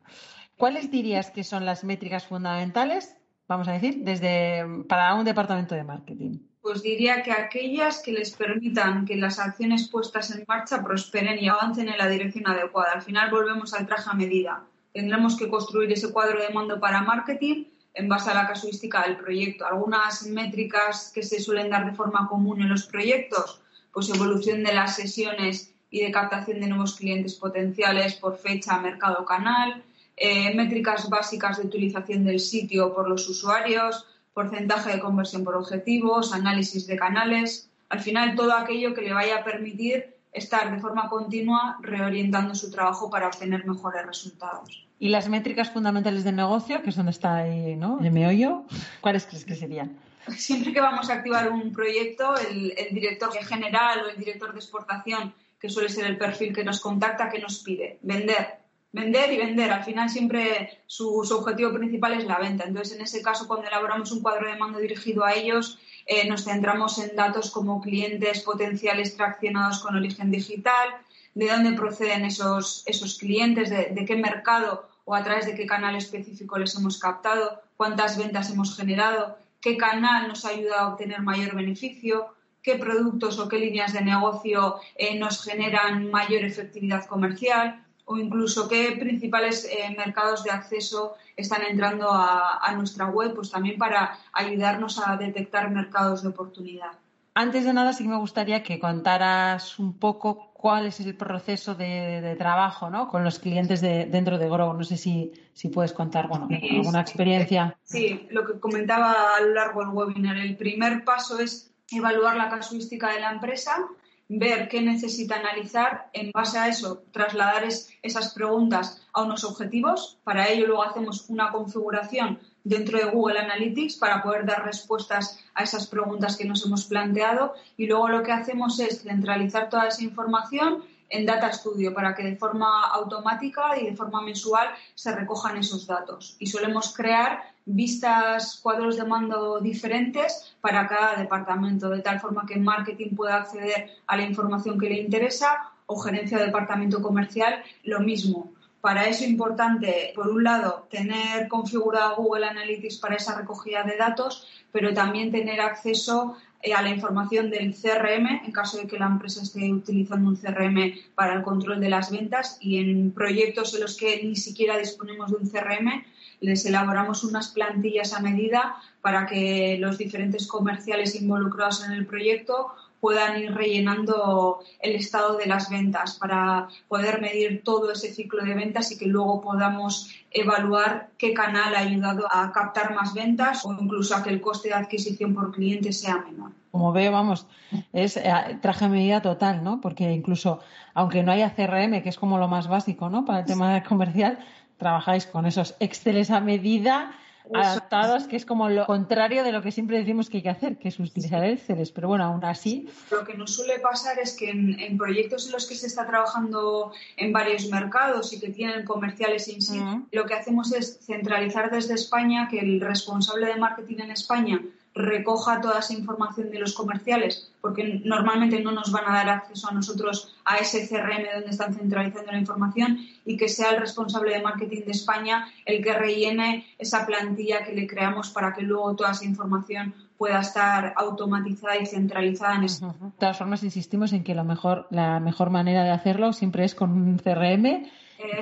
¿Cuáles 0.57 0.91
dirías 0.91 1.31
que 1.31 1.45
son 1.45 1.63
las 1.63 1.85
métricas 1.85 2.25
fundamentales, 2.25 3.15
vamos 3.47 3.69
a 3.69 3.71
decir, 3.71 4.03
desde 4.03 4.65
para 4.89 5.15
un 5.15 5.23
departamento 5.23 5.75
de 5.75 5.85
marketing? 5.85 6.39
Pues 6.67 6.83
diría 6.83 7.23
que 7.23 7.31
aquellas 7.31 8.01
que 8.01 8.11
les 8.11 8.31
permitan 8.31 9.05
que 9.05 9.15
las 9.15 9.39
acciones 9.39 9.87
puestas 9.87 10.31
en 10.31 10.43
marcha 10.45 10.83
prosperen 10.83 11.41
y 11.41 11.47
avancen 11.47 11.87
en 11.87 11.97
la 11.97 12.09
dirección 12.09 12.45
adecuada. 12.45 12.91
Al 12.95 13.01
final 13.01 13.31
volvemos 13.31 13.73
al 13.73 13.87
traje 13.87 14.09
a 14.09 14.13
medida. 14.13 14.65
Tendremos 14.91 15.37
que 15.37 15.47
construir 15.47 15.89
ese 15.93 16.11
cuadro 16.11 16.41
de 16.41 16.53
mando 16.53 16.77
para 16.77 17.03
marketing 17.03 17.67
en 17.93 18.09
base 18.09 18.31
a 18.31 18.33
la 18.33 18.45
casuística 18.45 19.03
del 19.03 19.15
proyecto. 19.15 19.65
Algunas 19.65 20.27
métricas 20.27 21.09
que 21.15 21.23
se 21.23 21.39
suelen 21.39 21.69
dar 21.69 21.85
de 21.85 21.95
forma 21.95 22.27
común 22.27 22.61
en 22.61 22.67
los 22.67 22.85
proyectos, 22.85 23.61
pues 23.93 24.09
evolución 24.09 24.61
de 24.61 24.73
las 24.73 24.97
sesiones 24.97 25.73
y 25.89 26.01
de 26.01 26.11
captación 26.11 26.59
de 26.59 26.67
nuevos 26.67 26.97
clientes 26.97 27.35
potenciales 27.35 28.15
por 28.15 28.37
fecha, 28.37 28.77
mercado, 28.81 29.23
canal, 29.23 29.85
eh, 30.17 30.53
métricas 30.53 31.09
básicas 31.09 31.59
de 31.59 31.67
utilización 31.67 32.25
del 32.25 32.41
sitio 32.41 32.93
por 32.93 33.07
los 33.07 33.29
usuarios, 33.29 34.05
porcentaje 34.37 34.91
de 34.91 34.99
conversión 34.99 35.43
por 35.43 35.55
objetivos, 35.55 36.31
análisis 36.31 36.85
de 36.85 36.95
canales, 36.95 37.71
al 37.89 38.01
final 38.01 38.35
todo 38.35 38.53
aquello 38.53 38.93
que 38.93 39.01
le 39.01 39.11
vaya 39.11 39.37
a 39.37 39.43
permitir 39.43 40.13
estar 40.31 40.71
de 40.71 40.79
forma 40.79 41.09
continua 41.09 41.79
reorientando 41.81 42.53
su 42.53 42.69
trabajo 42.69 43.09
para 43.09 43.25
obtener 43.29 43.65
mejores 43.65 44.05
resultados. 44.05 44.85
¿Y 44.99 45.09
las 45.09 45.27
métricas 45.27 45.71
fundamentales 45.71 46.23
del 46.23 46.35
negocio, 46.35 46.83
que 46.83 46.91
es 46.91 46.95
donde 46.95 47.13
está 47.13 47.37
ahí, 47.37 47.75
¿no? 47.75 47.99
el 47.99 48.11
meollo, 48.11 48.65
cuáles 49.01 49.25
crees 49.25 49.43
que 49.43 49.55
serían? 49.55 49.97
Siempre 50.37 50.71
que 50.71 50.81
vamos 50.81 51.09
a 51.09 51.13
activar 51.15 51.51
un 51.51 51.73
proyecto, 51.73 52.35
el, 52.37 52.75
el 52.77 52.93
director 52.93 53.33
general 53.43 54.05
o 54.05 54.09
el 54.09 54.19
director 54.19 54.53
de 54.53 54.59
exportación, 54.59 55.33
que 55.59 55.67
suele 55.67 55.89
ser 55.89 56.05
el 56.05 56.19
perfil 56.19 56.53
que 56.53 56.63
nos 56.63 56.79
contacta, 56.79 57.31
que 57.31 57.39
nos 57.39 57.63
pide 57.63 57.97
vender 58.03 58.66
vender 58.97 59.31
y 59.31 59.37
vender. 59.37 59.71
Al 59.71 59.83
final 59.83 60.09
siempre 60.09 60.81
su, 60.87 61.19
objetivo 61.19 61.73
principal 61.73 62.13
es 62.13 62.25
la 62.25 62.39
venta. 62.39 62.65
Entonces, 62.65 62.95
en 62.95 63.03
ese 63.03 63.21
caso, 63.21 63.47
cuando 63.47 63.67
elaboramos 63.67 64.11
un 64.11 64.21
cuadro 64.21 64.49
de 64.49 64.57
mando 64.57 64.79
dirigido 64.79 65.23
a 65.23 65.33
ellos, 65.33 65.79
eh, 66.05 66.27
nos 66.27 66.43
centramos 66.45 66.97
en 66.99 67.15
datos 67.15 67.51
como 67.51 67.81
clientes 67.81 68.41
potenciales 68.41 69.15
traccionados 69.15 69.79
con 69.79 69.95
origen 69.95 70.31
digital, 70.31 70.89
de 71.35 71.47
dónde 71.47 71.73
proceden 71.73 72.25
esos, 72.25 72.83
esos 72.87 73.17
clientes, 73.17 73.69
de, 73.69 74.05
qué 74.05 74.15
mercado 74.15 74.89
o 75.05 75.13
a 75.13 75.23
través 75.23 75.45
de 75.45 75.55
qué 75.55 75.65
canal 75.65 75.95
específico 75.95 76.57
les 76.57 76.75
hemos 76.75 76.99
captado, 76.99 77.61
cuántas 77.77 78.17
ventas 78.17 78.49
hemos 78.49 78.75
generado, 78.75 79.37
qué 79.61 79.77
canal 79.77 80.27
nos 80.27 80.45
ayuda 80.45 80.79
a 80.79 80.87
obtener 80.89 81.21
mayor 81.21 81.55
beneficio, 81.55 82.33
qué 82.63 82.75
productos 82.75 83.39
o 83.39 83.47
qué 83.47 83.59
líneas 83.59 83.93
de 83.93 84.01
negocio 84.01 84.77
eh, 84.95 85.17
nos 85.17 85.43
generan 85.43 86.09
mayor 86.09 86.43
efectividad 86.43 87.05
comercial 87.05 87.86
o 88.09 88.17
incluso 88.17 88.69
qué 88.69 88.95
principales 88.97 89.65
eh, 89.65 89.93
mercados 89.97 90.43
de 90.45 90.51
acceso 90.51 91.15
están 91.35 91.63
entrando 91.69 92.09
a, 92.09 92.71
nuestra 92.75 93.07
web, 93.07 93.35
pues 93.35 93.51
también 93.51 93.77
para 93.77 94.17
ayudarnos 94.31 95.05
a 95.05 95.17
detectar 95.17 95.69
mercados 95.69 96.23
de 96.23 96.29
oportunidad. 96.29 96.91
Antes 97.33 97.65
de 97.65 97.73
nada, 97.73 97.91
sí 97.91 98.03
que 98.03 98.09
me 98.09 98.17
gustaría 98.17 98.63
que 98.63 98.79
contaras 98.79 99.77
un 99.77 99.99
poco 99.99 100.51
cuál 100.53 100.87
es 100.87 101.01
el 101.01 101.15
proceso 101.15 101.75
de, 101.75 102.33
trabajo 102.37 102.89
¿no? 102.89 103.09
con 103.09 103.25
los 103.25 103.39
clientes 103.39 103.81
de, 103.81 104.05
dentro 104.05 104.37
de 104.37 104.49
Grow. 104.49 104.73
No 104.73 104.85
sé 104.85 104.95
si, 104.95 105.33
si 105.53 105.67
puedes 105.67 105.91
contar 105.91 106.29
bueno, 106.29 106.47
alguna 106.49 107.01
experiencia. 107.01 107.77
Sí, 107.83 108.25
lo 108.31 108.45
que 108.45 108.57
comentaba 108.59 109.35
a 109.37 109.41
lo 109.41 109.53
largo 109.53 109.81
del 109.81 109.89
webinar. 109.89 110.37
El 110.37 110.55
primer 110.55 111.03
paso 111.03 111.39
es 111.39 111.73
evaluar 111.91 112.37
la 112.37 112.49
casuística 112.49 113.11
de 113.11 113.19
la 113.19 113.31
empresa, 113.31 113.85
ver 114.29 114.67
qué 114.67 114.81
necesita 114.81 115.35
analizar, 115.35 116.09
en 116.13 116.31
base 116.31 116.57
a 116.57 116.67
eso 116.67 117.03
trasladar 117.11 117.63
esas 118.01 118.33
preguntas 118.33 119.01
a 119.13 119.23
unos 119.23 119.43
objetivos. 119.43 120.19
Para 120.23 120.49
ello 120.49 120.67
luego 120.67 120.83
hacemos 120.83 121.29
una 121.29 121.51
configuración 121.51 122.39
dentro 122.63 122.97
de 122.97 123.05
Google 123.05 123.39
Analytics 123.39 123.95
para 123.95 124.21
poder 124.21 124.45
dar 124.45 124.65
respuestas 124.65 125.39
a 125.53 125.63
esas 125.63 125.87
preguntas 125.87 126.35
que 126.35 126.45
nos 126.45 126.65
hemos 126.65 126.85
planteado 126.85 127.53
y 127.77 127.87
luego 127.87 128.09
lo 128.09 128.23
que 128.23 128.33
hacemos 128.33 128.79
es 128.79 129.03
centralizar 129.03 129.69
toda 129.69 129.87
esa 129.87 130.03
información 130.03 130.83
en 131.09 131.25
Data 131.25 131.51
Studio 131.51 131.93
para 131.93 132.15
que 132.15 132.23
de 132.23 132.35
forma 132.35 132.87
automática 132.87 133.77
y 133.79 133.85
de 133.85 133.95
forma 133.95 134.21
mensual 134.21 134.69
se 134.95 135.15
recojan 135.15 135.57
esos 135.57 135.87
datos. 135.87 136.35
Y 136.39 136.47
solemos 136.47 136.93
crear 136.95 137.43
vistas, 137.65 138.59
cuadros 138.61 138.97
de 138.97 139.03
mando 139.03 139.59
diferentes 139.59 140.55
para 140.61 140.87
cada 140.87 141.15
departamento, 141.15 141.89
de 141.89 142.01
tal 142.01 142.19
forma 142.19 142.45
que 142.45 142.57
marketing 142.57 143.15
pueda 143.15 143.37
acceder 143.37 143.89
a 144.07 144.17
la 144.17 144.23
información 144.23 144.79
que 144.79 144.89
le 144.89 144.99
interesa 145.01 145.71
o 145.85 145.97
gerencia 145.97 146.37
de 146.37 146.45
departamento 146.45 147.01
comercial 147.01 147.63
lo 147.83 147.99
mismo. 147.99 148.56
Para 148.81 149.07
eso 149.07 149.23
es 149.23 149.29
importante, 149.29 150.11
por 150.15 150.27
un 150.29 150.43
lado, 150.43 150.87
tener 150.89 151.47
configurado 151.47 152.15
Google 152.17 152.45
Analytics 152.45 152.97
para 152.97 153.15
esa 153.15 153.35
recogida 153.35 153.83
de 153.83 153.97
datos, 153.97 154.47
pero 154.71 154.93
también 154.93 155.31
tener 155.31 155.59
acceso 155.59 156.37
eh, 156.61 156.73
a 156.73 156.81
la 156.81 156.89
información 156.89 157.49
del 157.49 157.75
CRM 157.75 158.41
en 158.45 158.51
caso 158.51 158.77
de 158.77 158.87
que 158.87 158.97
la 158.97 159.07
empresa 159.07 159.41
esté 159.41 159.71
utilizando 159.71 160.29
un 160.29 160.35
CRM 160.35 160.93
para 161.15 161.33
el 161.33 161.43
control 161.43 161.79
de 161.79 161.89
las 161.89 162.11
ventas 162.11 162.57
y 162.59 162.77
en 162.77 163.11
proyectos 163.11 163.73
en 163.73 163.81
los 163.81 163.97
que 163.97 164.23
ni 164.23 164.35
siquiera 164.35 164.77
disponemos 164.77 165.31
de 165.31 165.37
un 165.37 165.49
CRM, 165.49 166.03
les 166.39 166.65
elaboramos 166.65 167.23
unas 167.23 167.49
plantillas 167.49 168.13
a 168.13 168.21
medida 168.21 168.77
para 169.01 169.25
que 169.25 169.77
los 169.79 169.97
diferentes 169.97 170.47
comerciales 170.47 171.19
involucrados 171.19 171.83
en 171.85 171.91
el 171.91 172.05
proyecto 172.05 172.73
puedan 172.99 173.41
ir 173.41 173.53
rellenando 173.53 174.59
el 174.79 174.95
estado 174.95 175.37
de 175.37 175.45
las 175.45 175.69
ventas 175.69 176.15
para 176.15 176.67
poder 176.87 177.21
medir 177.21 177.63
todo 177.63 177.91
ese 177.91 178.13
ciclo 178.13 178.43
de 178.43 178.55
ventas 178.55 178.91
y 178.91 178.97
que 178.97 179.05
luego 179.05 179.41
podamos 179.41 180.09
evaluar 180.31 181.09
qué 181.17 181.33
canal 181.33 181.75
ha 181.75 181.79
ayudado 181.79 182.27
a 182.31 182.51
captar 182.51 182.93
más 182.93 183.13
ventas 183.13 183.65
o 183.65 183.73
incluso 183.73 184.15
a 184.15 184.23
que 184.23 184.29
el 184.29 184.41
coste 184.41 184.69
de 184.69 184.75
adquisición 184.75 185.33
por 185.33 185.51
cliente 185.51 185.91
sea 185.93 186.17
menor. 186.17 186.51
Como 186.71 186.91
veo, 186.91 187.11
vamos, 187.11 187.47
es 187.93 188.17
eh, 188.17 188.31
traje 188.61 188.87
medida 188.87 189.21
total, 189.21 189.63
¿no? 189.63 189.81
Porque 189.81 190.11
incluso, 190.11 190.59
aunque 190.93 191.23
no 191.23 191.31
haya 191.31 191.55
CRM, 191.55 192.03
que 192.03 192.09
es 192.09 192.17
como 192.17 192.37
lo 192.37 192.47
más 192.47 192.67
básico, 192.67 193.09
¿no? 193.09 193.25
Para 193.25 193.39
el 193.39 193.45
tema 193.45 193.83
comercial, 193.83 194.39
trabajáis 194.77 195.25
con 195.25 195.45
esos 195.45 195.75
Exceles 195.79 196.29
a 196.29 196.39
medida 196.39 197.13
adaptados, 197.53 198.27
que 198.27 198.35
es 198.35 198.45
como 198.45 198.69
lo 198.69 198.85
contrario 198.85 199.43
de 199.43 199.51
lo 199.51 199.61
que 199.61 199.71
siempre 199.71 199.97
decimos 199.97 200.29
que 200.29 200.37
hay 200.37 200.43
que 200.43 200.49
hacer, 200.49 200.77
que 200.77 200.89
es 200.89 200.99
utilizar 200.99 201.43
Exceles. 201.43 201.91
Pero 201.91 202.07
bueno, 202.07 202.25
aún 202.25 202.43
así. 202.43 202.89
Lo 203.11 203.23
que 203.23 203.35
nos 203.35 203.55
suele 203.55 203.79
pasar 203.79 204.19
es 204.19 204.35
que 204.35 204.49
en, 204.49 204.97
proyectos 204.97 205.47
en 205.47 205.53
los 205.53 205.67
que 205.67 205.75
se 205.75 205.87
está 205.87 206.05
trabajando 206.05 206.91
en 207.15 207.31
varios 207.31 207.69
mercados 207.69 208.33
y 208.33 208.39
que 208.39 208.49
tienen 208.49 208.85
comerciales 208.85 209.47
in 209.47 209.61
sí, 209.61 209.81
lo 210.11 210.25
que 210.25 210.33
hacemos 210.33 210.73
es 210.73 210.99
centralizar 211.05 211.71
desde 211.71 211.93
España 211.93 212.47
que 212.49 212.59
el 212.59 212.81
responsable 212.81 213.47
de 213.47 213.57
marketing 213.57 213.97
en 213.99 214.11
España 214.11 214.61
recoja 214.97 215.61
toda 215.61 215.79
esa 215.79 215.93
información 215.93 216.49
de 216.49 216.59
los 216.59 216.73
comerciales, 216.73 217.51
porque 217.61 218.01
normalmente 218.03 218.61
no 218.61 218.71
nos 218.71 218.91
van 218.91 219.05
a 219.07 219.13
dar 219.13 219.29
acceso 219.29 219.69
a 219.69 219.73
nosotros 219.73 220.35
a 220.45 220.57
ese 220.57 220.87
CRM 220.87 221.25
donde 221.33 221.49
están 221.49 221.73
centralizando 221.73 222.31
la 222.31 222.39
información 222.39 222.99
y 223.25 223.37
que 223.37 223.49
sea 223.49 223.71
el 223.71 223.81
responsable 223.81 224.33
de 224.33 224.41
marketing 224.41 224.85
de 224.85 224.91
España 224.91 225.47
el 225.65 225.83
que 225.83 225.93
rellene 225.93 226.65
esa 226.77 227.05
plantilla 227.05 227.63
que 227.63 227.73
le 227.73 227.87
creamos 227.87 228.29
para 228.29 228.53
que 228.53 228.61
luego 228.61 228.95
toda 228.95 229.11
esa 229.11 229.25
información 229.25 229.93
pueda 230.17 230.39
estar 230.39 230.93
automatizada 230.97 231.77
y 231.77 231.85
centralizada 231.85 232.55
en 232.55 232.63
eso. 232.63 232.95
De 232.99 233.11
todas 233.19 233.37
formas, 233.37 233.63
insistimos 233.63 234.13
en 234.13 234.23
que 234.23 234.33
lo 234.33 234.43
mejor, 234.43 234.87
la 234.89 235.19
mejor 235.19 235.51
manera 235.51 235.83
de 235.83 235.91
hacerlo 235.91 236.33
siempre 236.33 236.65
es 236.65 236.73
con 236.73 236.91
un 236.91 237.17
CRM 237.17 237.87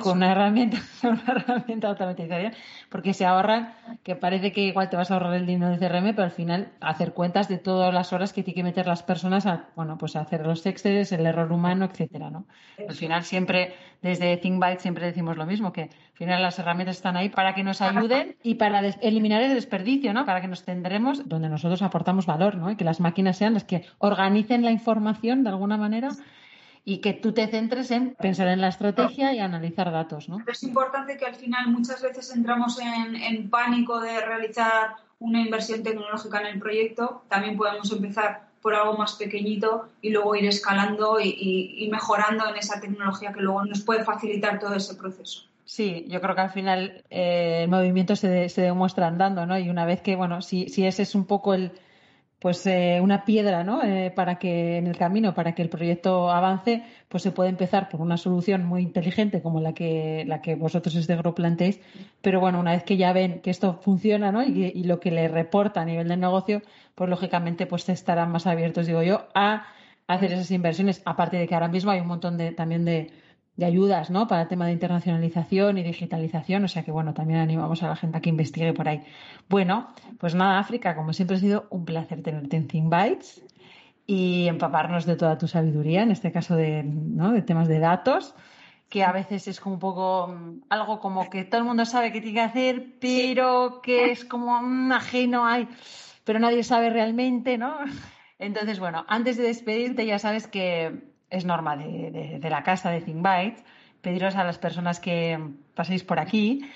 con 0.02 0.18
una 0.18 0.32
herramienta, 0.32 0.78
una 1.02 1.22
herramienta 1.26 1.88
de 1.88 1.92
automatización, 1.92 2.52
porque 2.88 3.14
se 3.14 3.26
ahorran, 3.26 3.74
que 4.02 4.16
parece 4.16 4.52
que 4.52 4.62
igual 4.62 4.88
te 4.90 4.96
vas 4.96 5.10
a 5.10 5.14
ahorrar 5.14 5.34
el 5.34 5.46
dinero 5.46 5.76
de 5.76 5.78
CRM, 5.78 6.14
pero 6.14 6.24
al 6.24 6.30
final 6.30 6.72
hacer 6.80 7.12
cuentas 7.12 7.48
de 7.48 7.58
todas 7.58 7.92
las 7.92 8.12
horas 8.12 8.32
que 8.32 8.42
tienen 8.42 8.56
que 8.56 8.62
meter 8.64 8.86
las 8.86 9.02
personas 9.02 9.46
a, 9.46 9.68
bueno, 9.76 9.98
pues 9.98 10.16
a 10.16 10.20
hacer 10.20 10.46
los 10.46 10.62
textos, 10.62 11.12
el 11.12 11.26
error 11.26 11.52
humano, 11.52 11.84
etcétera, 11.84 12.30
¿no? 12.30 12.46
Al 12.88 12.94
final 12.94 13.24
siempre, 13.24 13.74
desde 14.02 14.36
ThinkByte 14.36 14.80
siempre 14.80 15.06
decimos 15.06 15.36
lo 15.36 15.46
mismo, 15.46 15.72
que 15.72 15.82
al 15.82 15.90
final 16.14 16.42
las 16.42 16.58
herramientas 16.58 16.96
están 16.96 17.16
ahí 17.16 17.28
para 17.28 17.54
que 17.54 17.62
nos 17.62 17.82
ayuden 17.82 18.36
y 18.42 18.54
para 18.54 18.80
eliminar 18.80 19.42
el 19.42 19.54
desperdicio, 19.54 20.12
¿no? 20.12 20.24
Para 20.24 20.40
que 20.40 20.48
nos 20.48 20.64
tendremos 20.64 21.28
donde 21.28 21.48
nosotros 21.48 21.82
aportamos 21.82 22.26
valor, 22.26 22.56
¿no? 22.56 22.70
Y 22.70 22.76
que 22.76 22.84
las 22.84 23.00
máquinas 23.00 23.36
sean 23.36 23.54
las 23.54 23.64
que 23.64 23.84
organicen 23.98 24.62
la 24.62 24.70
información 24.70 25.42
de 25.44 25.50
alguna 25.50 25.76
manera 25.76 26.10
y 26.88 26.98
que 26.98 27.12
tú 27.14 27.32
te 27.32 27.48
centres 27.48 27.90
en 27.90 28.14
pensar 28.14 28.46
en 28.46 28.60
la 28.60 28.68
estrategia 28.68 29.34
y 29.34 29.40
analizar 29.40 29.90
datos, 29.90 30.28
¿no? 30.28 30.38
Es 30.46 30.62
importante 30.62 31.16
que 31.16 31.26
al 31.26 31.34
final 31.34 31.66
muchas 31.72 32.00
veces 32.00 32.32
entramos 32.32 32.78
en, 32.78 33.50
pánico 33.50 34.00
de 34.00 34.20
realizar 34.20 34.94
una 35.18 35.40
inversión 35.40 35.82
tecnológica 35.82 36.40
en 36.42 36.46
el 36.46 36.60
proyecto. 36.60 37.24
También 37.28 37.56
podemos 37.56 37.90
empezar 37.90 38.50
por 38.62 38.76
algo 38.76 38.96
más 38.96 39.16
pequeñito 39.16 39.88
y 40.00 40.10
luego 40.10 40.36
ir 40.36 40.46
escalando 40.46 41.18
y, 41.20 41.88
mejorando 41.90 42.48
en 42.48 42.56
esa 42.56 42.80
tecnología 42.80 43.32
que 43.32 43.40
luego 43.40 43.64
nos 43.64 43.82
puede 43.82 44.04
facilitar 44.04 44.60
todo 44.60 44.76
ese 44.76 44.94
proceso. 44.94 45.42
Sí, 45.64 46.04
yo 46.06 46.20
creo 46.20 46.36
que 46.36 46.40
al 46.42 46.50
final 46.50 47.02
eh, 47.10 47.62
el 47.64 47.68
movimiento 47.68 48.14
se, 48.14 48.48
se, 48.48 48.62
demuestra 48.62 49.08
andando, 49.08 49.44
¿no? 49.44 49.58
Y 49.58 49.68
una 49.68 49.86
vez 49.86 50.02
que, 50.02 50.14
bueno, 50.14 50.40
si, 50.40 50.68
si 50.68 50.86
ese 50.86 51.02
es 51.02 51.16
un 51.16 51.26
poco 51.26 51.54
el, 51.54 51.72
pues 52.46 52.64
eh, 52.68 53.00
una 53.02 53.24
piedra 53.24 53.64
¿no? 53.64 53.82
Eh, 53.82 54.12
para 54.14 54.38
que 54.38 54.76
en 54.76 54.86
el 54.86 54.96
camino 54.96 55.34
para 55.34 55.56
que 55.56 55.62
el 55.62 55.68
proyecto 55.68 56.30
avance 56.30 56.84
pues 57.08 57.24
se 57.24 57.32
puede 57.32 57.50
empezar 57.50 57.88
por 57.88 58.00
una 58.00 58.16
solución 58.16 58.64
muy 58.64 58.82
inteligente 58.82 59.42
como 59.42 59.58
la 59.58 59.72
que 59.72 60.22
la 60.28 60.40
que 60.40 60.54
vosotros 60.54 60.94
desde 60.94 61.16
Gro 61.16 61.34
planteéis 61.34 61.80
pero 62.22 62.38
bueno 62.38 62.60
una 62.60 62.70
vez 62.70 62.84
que 62.84 62.96
ya 62.96 63.12
ven 63.12 63.40
que 63.40 63.50
esto 63.50 63.80
funciona 63.82 64.30
¿no? 64.30 64.44
y, 64.44 64.64
y, 64.72 64.84
lo 64.84 65.00
que 65.00 65.10
le 65.10 65.26
reporta 65.26 65.80
a 65.80 65.84
nivel 65.84 66.06
de 66.06 66.16
negocio 66.16 66.62
pues 66.94 67.10
lógicamente 67.10 67.66
pues 67.66 67.88
estarán 67.88 68.30
más 68.30 68.46
abiertos 68.46 68.86
digo 68.86 69.02
yo 69.02 69.26
a 69.34 69.66
hacer 70.06 70.32
esas 70.32 70.52
inversiones 70.52 71.02
aparte 71.04 71.38
de 71.38 71.48
que 71.48 71.54
ahora 71.56 71.66
mismo 71.66 71.90
hay 71.90 71.98
un 71.98 72.06
montón 72.06 72.38
de 72.38 72.52
también 72.52 72.84
de 72.84 73.10
de 73.56 73.64
ayudas 73.64 74.10
¿no? 74.10 74.26
para 74.26 74.42
el 74.42 74.48
tema 74.48 74.66
de 74.66 74.72
internacionalización 74.72 75.78
y 75.78 75.82
digitalización. 75.82 76.64
O 76.64 76.68
sea 76.68 76.84
que, 76.84 76.92
bueno, 76.92 77.14
también 77.14 77.40
animamos 77.40 77.82
a 77.82 77.88
la 77.88 77.96
gente 77.96 78.18
a 78.18 78.20
que 78.20 78.30
investigue 78.30 78.72
por 78.72 78.88
ahí. 78.88 79.02
Bueno, 79.48 79.88
pues 80.18 80.34
nada, 80.34 80.58
África, 80.58 80.94
como 80.94 81.12
siempre 81.12 81.36
ha 81.36 81.40
sido 81.40 81.66
un 81.70 81.84
placer 81.84 82.22
tenerte 82.22 82.56
en 82.56 82.68
Think 82.68 82.88
Bytes 82.88 83.42
y 84.06 84.46
empaparnos 84.46 85.06
de 85.06 85.16
toda 85.16 85.38
tu 85.38 85.48
sabiduría, 85.48 86.02
en 86.02 86.10
este 86.10 86.32
caso 86.32 86.54
de, 86.54 86.82
¿no? 86.84 87.32
de 87.32 87.42
temas 87.42 87.66
de 87.68 87.78
datos, 87.78 88.34
que 88.88 89.02
a 89.02 89.12
veces 89.12 89.48
es 89.48 89.60
como 89.60 89.74
un 89.74 89.80
poco 89.80 90.28
mm, 90.28 90.64
algo 90.68 91.00
como 91.00 91.28
que 91.28 91.44
todo 91.44 91.60
el 91.60 91.66
mundo 91.66 91.84
sabe 91.84 92.12
qué 92.12 92.20
tiene 92.20 92.34
que 92.34 92.44
hacer, 92.44 92.86
pero 93.00 93.80
que 93.82 94.12
es 94.12 94.24
como 94.24 94.58
un 94.58 94.92
ajeno, 94.92 95.46
hay, 95.46 95.68
pero 96.24 96.38
nadie 96.38 96.62
sabe 96.62 96.90
realmente, 96.90 97.58
¿no? 97.58 97.78
Entonces, 98.38 98.78
bueno, 98.78 99.04
antes 99.08 99.38
de 99.38 99.44
despedirte, 99.44 100.04
ya 100.04 100.18
sabes 100.18 100.46
que 100.46 101.15
es 101.30 101.44
norma 101.44 101.76
de, 101.76 102.40
la 102.42 102.62
casa 102.62 102.90
de 102.90 103.00
ThinkBytes, 103.00 103.64
pediros 104.00 104.36
a 104.36 104.44
las 104.44 104.58
personas 104.58 105.00
que 105.00 105.38
paséis 105.74 106.04
por 106.04 106.18
aquí 106.18 106.68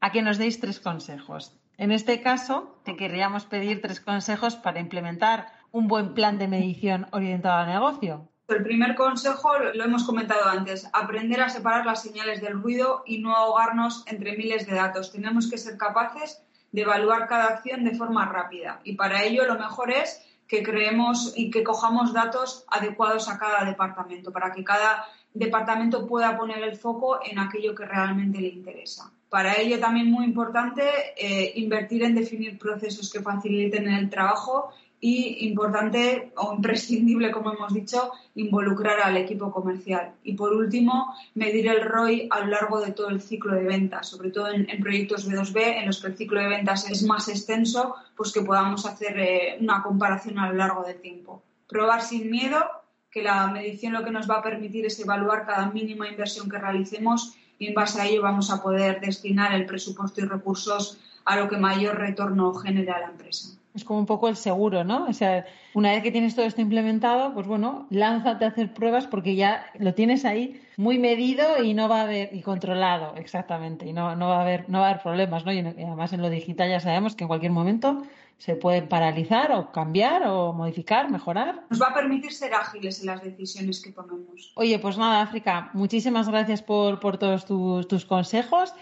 a 0.00 0.12
que 0.12 0.22
nos 0.22 0.38
deis 0.38 0.60
tres 0.60 0.80
consejos. 0.80 1.56
En 1.78 1.90
este 1.90 2.20
caso, 2.20 2.78
te 2.84 2.96
querríamos 2.96 3.46
pedir 3.46 3.80
tres 3.80 4.00
consejos 4.00 4.54
para 4.56 4.80
implementar 4.80 5.52
un 5.72 5.88
buen 5.88 6.14
plan 6.14 6.38
de 6.38 6.46
medición 6.46 7.06
orientado 7.10 7.58
al 7.58 7.68
negocio. 7.68 8.28
El 8.46 8.62
primer 8.62 8.94
consejo 8.94 9.58
lo 9.72 9.84
hemos 9.84 10.04
comentado 10.04 10.46
antes, 10.46 10.88
aprender 10.92 11.40
a 11.40 11.48
separar 11.48 11.86
las 11.86 12.02
señales 12.02 12.42
del 12.42 12.60
ruido 12.60 13.02
y 13.06 13.22
no 13.22 13.34
ahogarnos 13.34 14.04
entre 14.06 14.36
miles 14.36 14.66
de 14.66 14.74
datos. 14.74 15.10
Tenemos 15.10 15.50
que 15.50 15.56
ser 15.56 15.78
capaces 15.78 16.44
de 16.70 16.82
evaluar 16.82 17.26
cada 17.26 17.46
acción 17.46 17.84
de 17.84 17.94
forma 17.94 18.26
rápida 18.26 18.80
y 18.84 18.96
para 18.96 19.22
ello 19.22 19.46
lo 19.46 19.58
mejor 19.58 19.90
es 19.90 20.22
que 20.54 20.62
creemos 20.62 21.32
y 21.36 21.50
que 21.50 21.64
cojamos 21.64 22.12
datos 22.12 22.64
adecuados 22.68 23.28
a 23.28 23.38
cada 23.38 23.64
departamento 23.64 24.30
para 24.30 24.52
que 24.52 24.62
cada 24.62 25.04
departamento 25.32 26.06
pueda 26.06 26.38
poner 26.38 26.62
el 26.62 26.76
foco 26.76 27.18
en 27.24 27.40
aquello 27.40 27.74
que 27.74 27.84
realmente 27.84 28.40
le 28.40 28.48
interesa. 28.48 29.10
Para 29.28 29.58
ello 29.58 29.80
también 29.80 30.12
muy 30.12 30.24
importante 30.26 30.84
eh, 31.16 31.52
invertir 31.56 32.04
en 32.04 32.14
definir 32.14 32.56
procesos 32.56 33.12
que 33.12 33.20
faciliten 33.20 33.88
el 33.88 34.08
trabajo 34.08 34.70
y 35.00 35.46
importante 35.48 36.32
o 36.36 36.54
imprescindible, 36.54 37.30
como 37.30 37.52
hemos 37.52 37.74
dicho, 37.74 38.12
involucrar 38.34 39.00
al 39.00 39.16
equipo 39.16 39.52
comercial. 39.52 40.14
Y 40.22 40.34
por 40.34 40.54
último, 40.54 41.14
medir 41.34 41.68
el 41.68 41.82
ROI 41.82 42.28
a 42.30 42.40
lo 42.40 42.46
largo 42.46 42.80
de 42.80 42.92
todo 42.92 43.10
el 43.10 43.20
ciclo 43.20 43.54
de 43.54 43.64
ventas, 43.64 44.08
sobre 44.08 44.30
todo 44.30 44.48
en, 44.48 44.66
proyectos 44.80 45.28
B2B 45.28 45.80
en 45.80 45.86
los 45.86 46.00
que 46.00 46.06
el 46.06 46.16
ciclo 46.16 46.40
de 46.40 46.48
ventas 46.48 46.90
es 46.90 47.02
más 47.02 47.28
extenso, 47.28 47.94
pues 48.16 48.32
que 48.32 48.40
podamos 48.40 48.86
hacer 48.86 49.18
eh, 49.18 49.58
una 49.60 49.82
comparación 49.82 50.38
a 50.38 50.48
lo 50.48 50.54
largo 50.54 50.82
del 50.84 51.00
tiempo. 51.00 51.42
Probar 51.68 52.00
sin 52.00 52.30
miedo, 52.30 52.64
que 53.10 53.22
la 53.22 53.46
medición 53.46 53.92
lo 53.92 54.04
que 54.04 54.10
nos 54.10 54.28
va 54.28 54.38
a 54.38 54.42
permitir 54.42 54.86
es 54.86 54.98
evaluar 54.98 55.46
cada 55.46 55.70
mínima 55.70 56.08
inversión 56.08 56.48
que 56.48 56.58
realicemos 56.58 57.36
y 57.58 57.68
en 57.68 57.74
base 57.74 58.00
a 58.00 58.06
ello 58.06 58.22
vamos 58.22 58.50
a 58.50 58.62
poder 58.62 59.00
destinar 59.00 59.54
el 59.54 59.66
presupuesto 59.66 60.20
y 60.20 60.24
recursos 60.24 60.98
a 61.24 61.36
lo 61.36 61.48
que 61.48 61.56
mayor 61.56 61.96
retorno 61.96 62.52
genera 62.54 63.00
la 63.00 63.10
empresa. 63.10 63.50
Es 63.74 63.84
como 63.84 63.98
un 63.98 64.06
poco 64.06 64.28
el 64.28 64.36
seguro, 64.36 64.84
¿no? 64.84 65.06
O 65.06 65.12
sea, 65.12 65.44
una 65.74 65.90
vez 65.90 66.02
que 66.02 66.12
tienes 66.12 66.36
todo 66.36 66.46
esto 66.46 66.60
implementado, 66.60 67.34
pues 67.34 67.46
bueno, 67.46 67.86
lánzate 67.90 68.44
a 68.44 68.48
hacer 68.48 68.72
pruebas 68.72 69.08
porque 69.08 69.34
ya 69.34 69.66
lo 69.78 69.94
tienes 69.94 70.24
ahí 70.24 70.60
muy 70.76 70.98
medido 70.98 71.62
y 71.62 71.74
no 71.74 71.88
va 71.88 72.00
a 72.00 72.02
haber 72.02 72.34
y 72.34 72.42
controlado, 72.42 73.16
exactamente, 73.16 73.86
y 73.86 73.92
no, 73.92 74.14
no 74.14 74.28
va 74.28 74.38
a 74.38 74.42
haber 74.42 74.68
no 74.68 74.78
va 74.78 74.86
a 74.86 74.90
haber 74.90 75.02
problemas, 75.02 75.44
¿no? 75.44 75.52
Y 75.52 75.58
además 75.58 76.12
en 76.12 76.22
lo 76.22 76.30
digital 76.30 76.70
ya 76.70 76.78
sabemos 76.78 77.16
que 77.16 77.24
en 77.24 77.28
cualquier 77.28 77.50
momento 77.50 78.02
se 78.38 78.56
pueden 78.56 78.88
paralizar 78.88 79.52
o 79.52 79.72
cambiar 79.72 80.26
o 80.26 80.52
modificar, 80.52 81.10
mejorar. 81.10 81.64
Nos 81.70 81.80
va 81.80 81.88
a 81.88 81.94
permitir 81.94 82.32
ser 82.32 82.54
ágiles 82.54 83.00
en 83.00 83.06
las 83.06 83.22
decisiones 83.22 83.80
que 83.80 83.90
tomemos. 83.90 84.52
Oye, 84.54 84.78
pues 84.78 84.98
nada, 84.98 85.22
África, 85.22 85.70
muchísimas 85.72 86.28
gracias 86.28 86.62
por, 86.62 87.00
por 87.00 87.18
todos 87.18 87.44
tus, 87.44 87.88
tus 87.88 88.04
consejos 88.04 88.74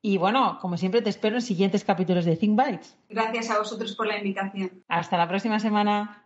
y 0.00 0.16
bueno, 0.16 0.58
como 0.60 0.76
siempre, 0.76 1.02
te 1.02 1.10
espero 1.10 1.36
en 1.36 1.42
siguientes 1.42 1.84
capítulos 1.84 2.24
de 2.24 2.36
Think 2.36 2.58
Bites. 2.58 2.96
Gracias 3.08 3.50
a 3.50 3.58
vosotros 3.58 3.96
por 3.96 4.06
la 4.06 4.18
invitación. 4.18 4.84
Hasta 4.88 5.18
la 5.18 5.28
próxima 5.28 5.58
semana. 5.58 6.24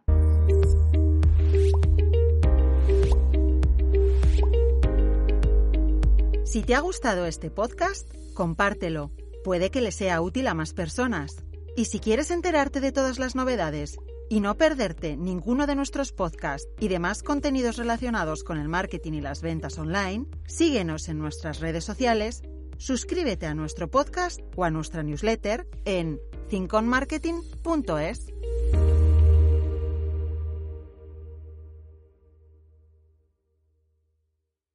Si 6.44 6.62
te 6.62 6.74
ha 6.74 6.80
gustado 6.80 7.24
este 7.24 7.50
podcast, 7.50 8.12
compártelo. 8.34 9.10
Puede 9.42 9.70
que 9.70 9.80
le 9.80 9.90
sea 9.90 10.20
útil 10.20 10.48
a 10.48 10.54
más 10.54 10.74
personas. 10.74 11.42
Y 11.74 11.86
si 11.86 11.98
quieres 11.98 12.30
enterarte 12.30 12.80
de 12.80 12.92
todas 12.92 13.18
las 13.18 13.34
novedades 13.34 13.96
y 14.28 14.40
no 14.40 14.58
perderte 14.58 15.16
ninguno 15.16 15.66
de 15.66 15.74
nuestros 15.74 16.12
podcasts 16.12 16.68
y 16.78 16.88
demás 16.88 17.22
contenidos 17.22 17.78
relacionados 17.78 18.44
con 18.44 18.58
el 18.58 18.68
marketing 18.68 19.12
y 19.14 19.20
las 19.22 19.40
ventas 19.40 19.78
online, 19.78 20.26
síguenos 20.46 21.08
en 21.08 21.18
nuestras 21.18 21.60
redes 21.60 21.84
sociales 21.84 22.42
suscríbete 22.82 23.46
a 23.46 23.54
nuestro 23.54 23.88
podcast 23.88 24.40
o 24.56 24.64
a 24.64 24.70
nuestra 24.70 25.04
newsletter 25.04 25.68
en 25.84 26.18
thinkonmarketing.es. 26.48 28.26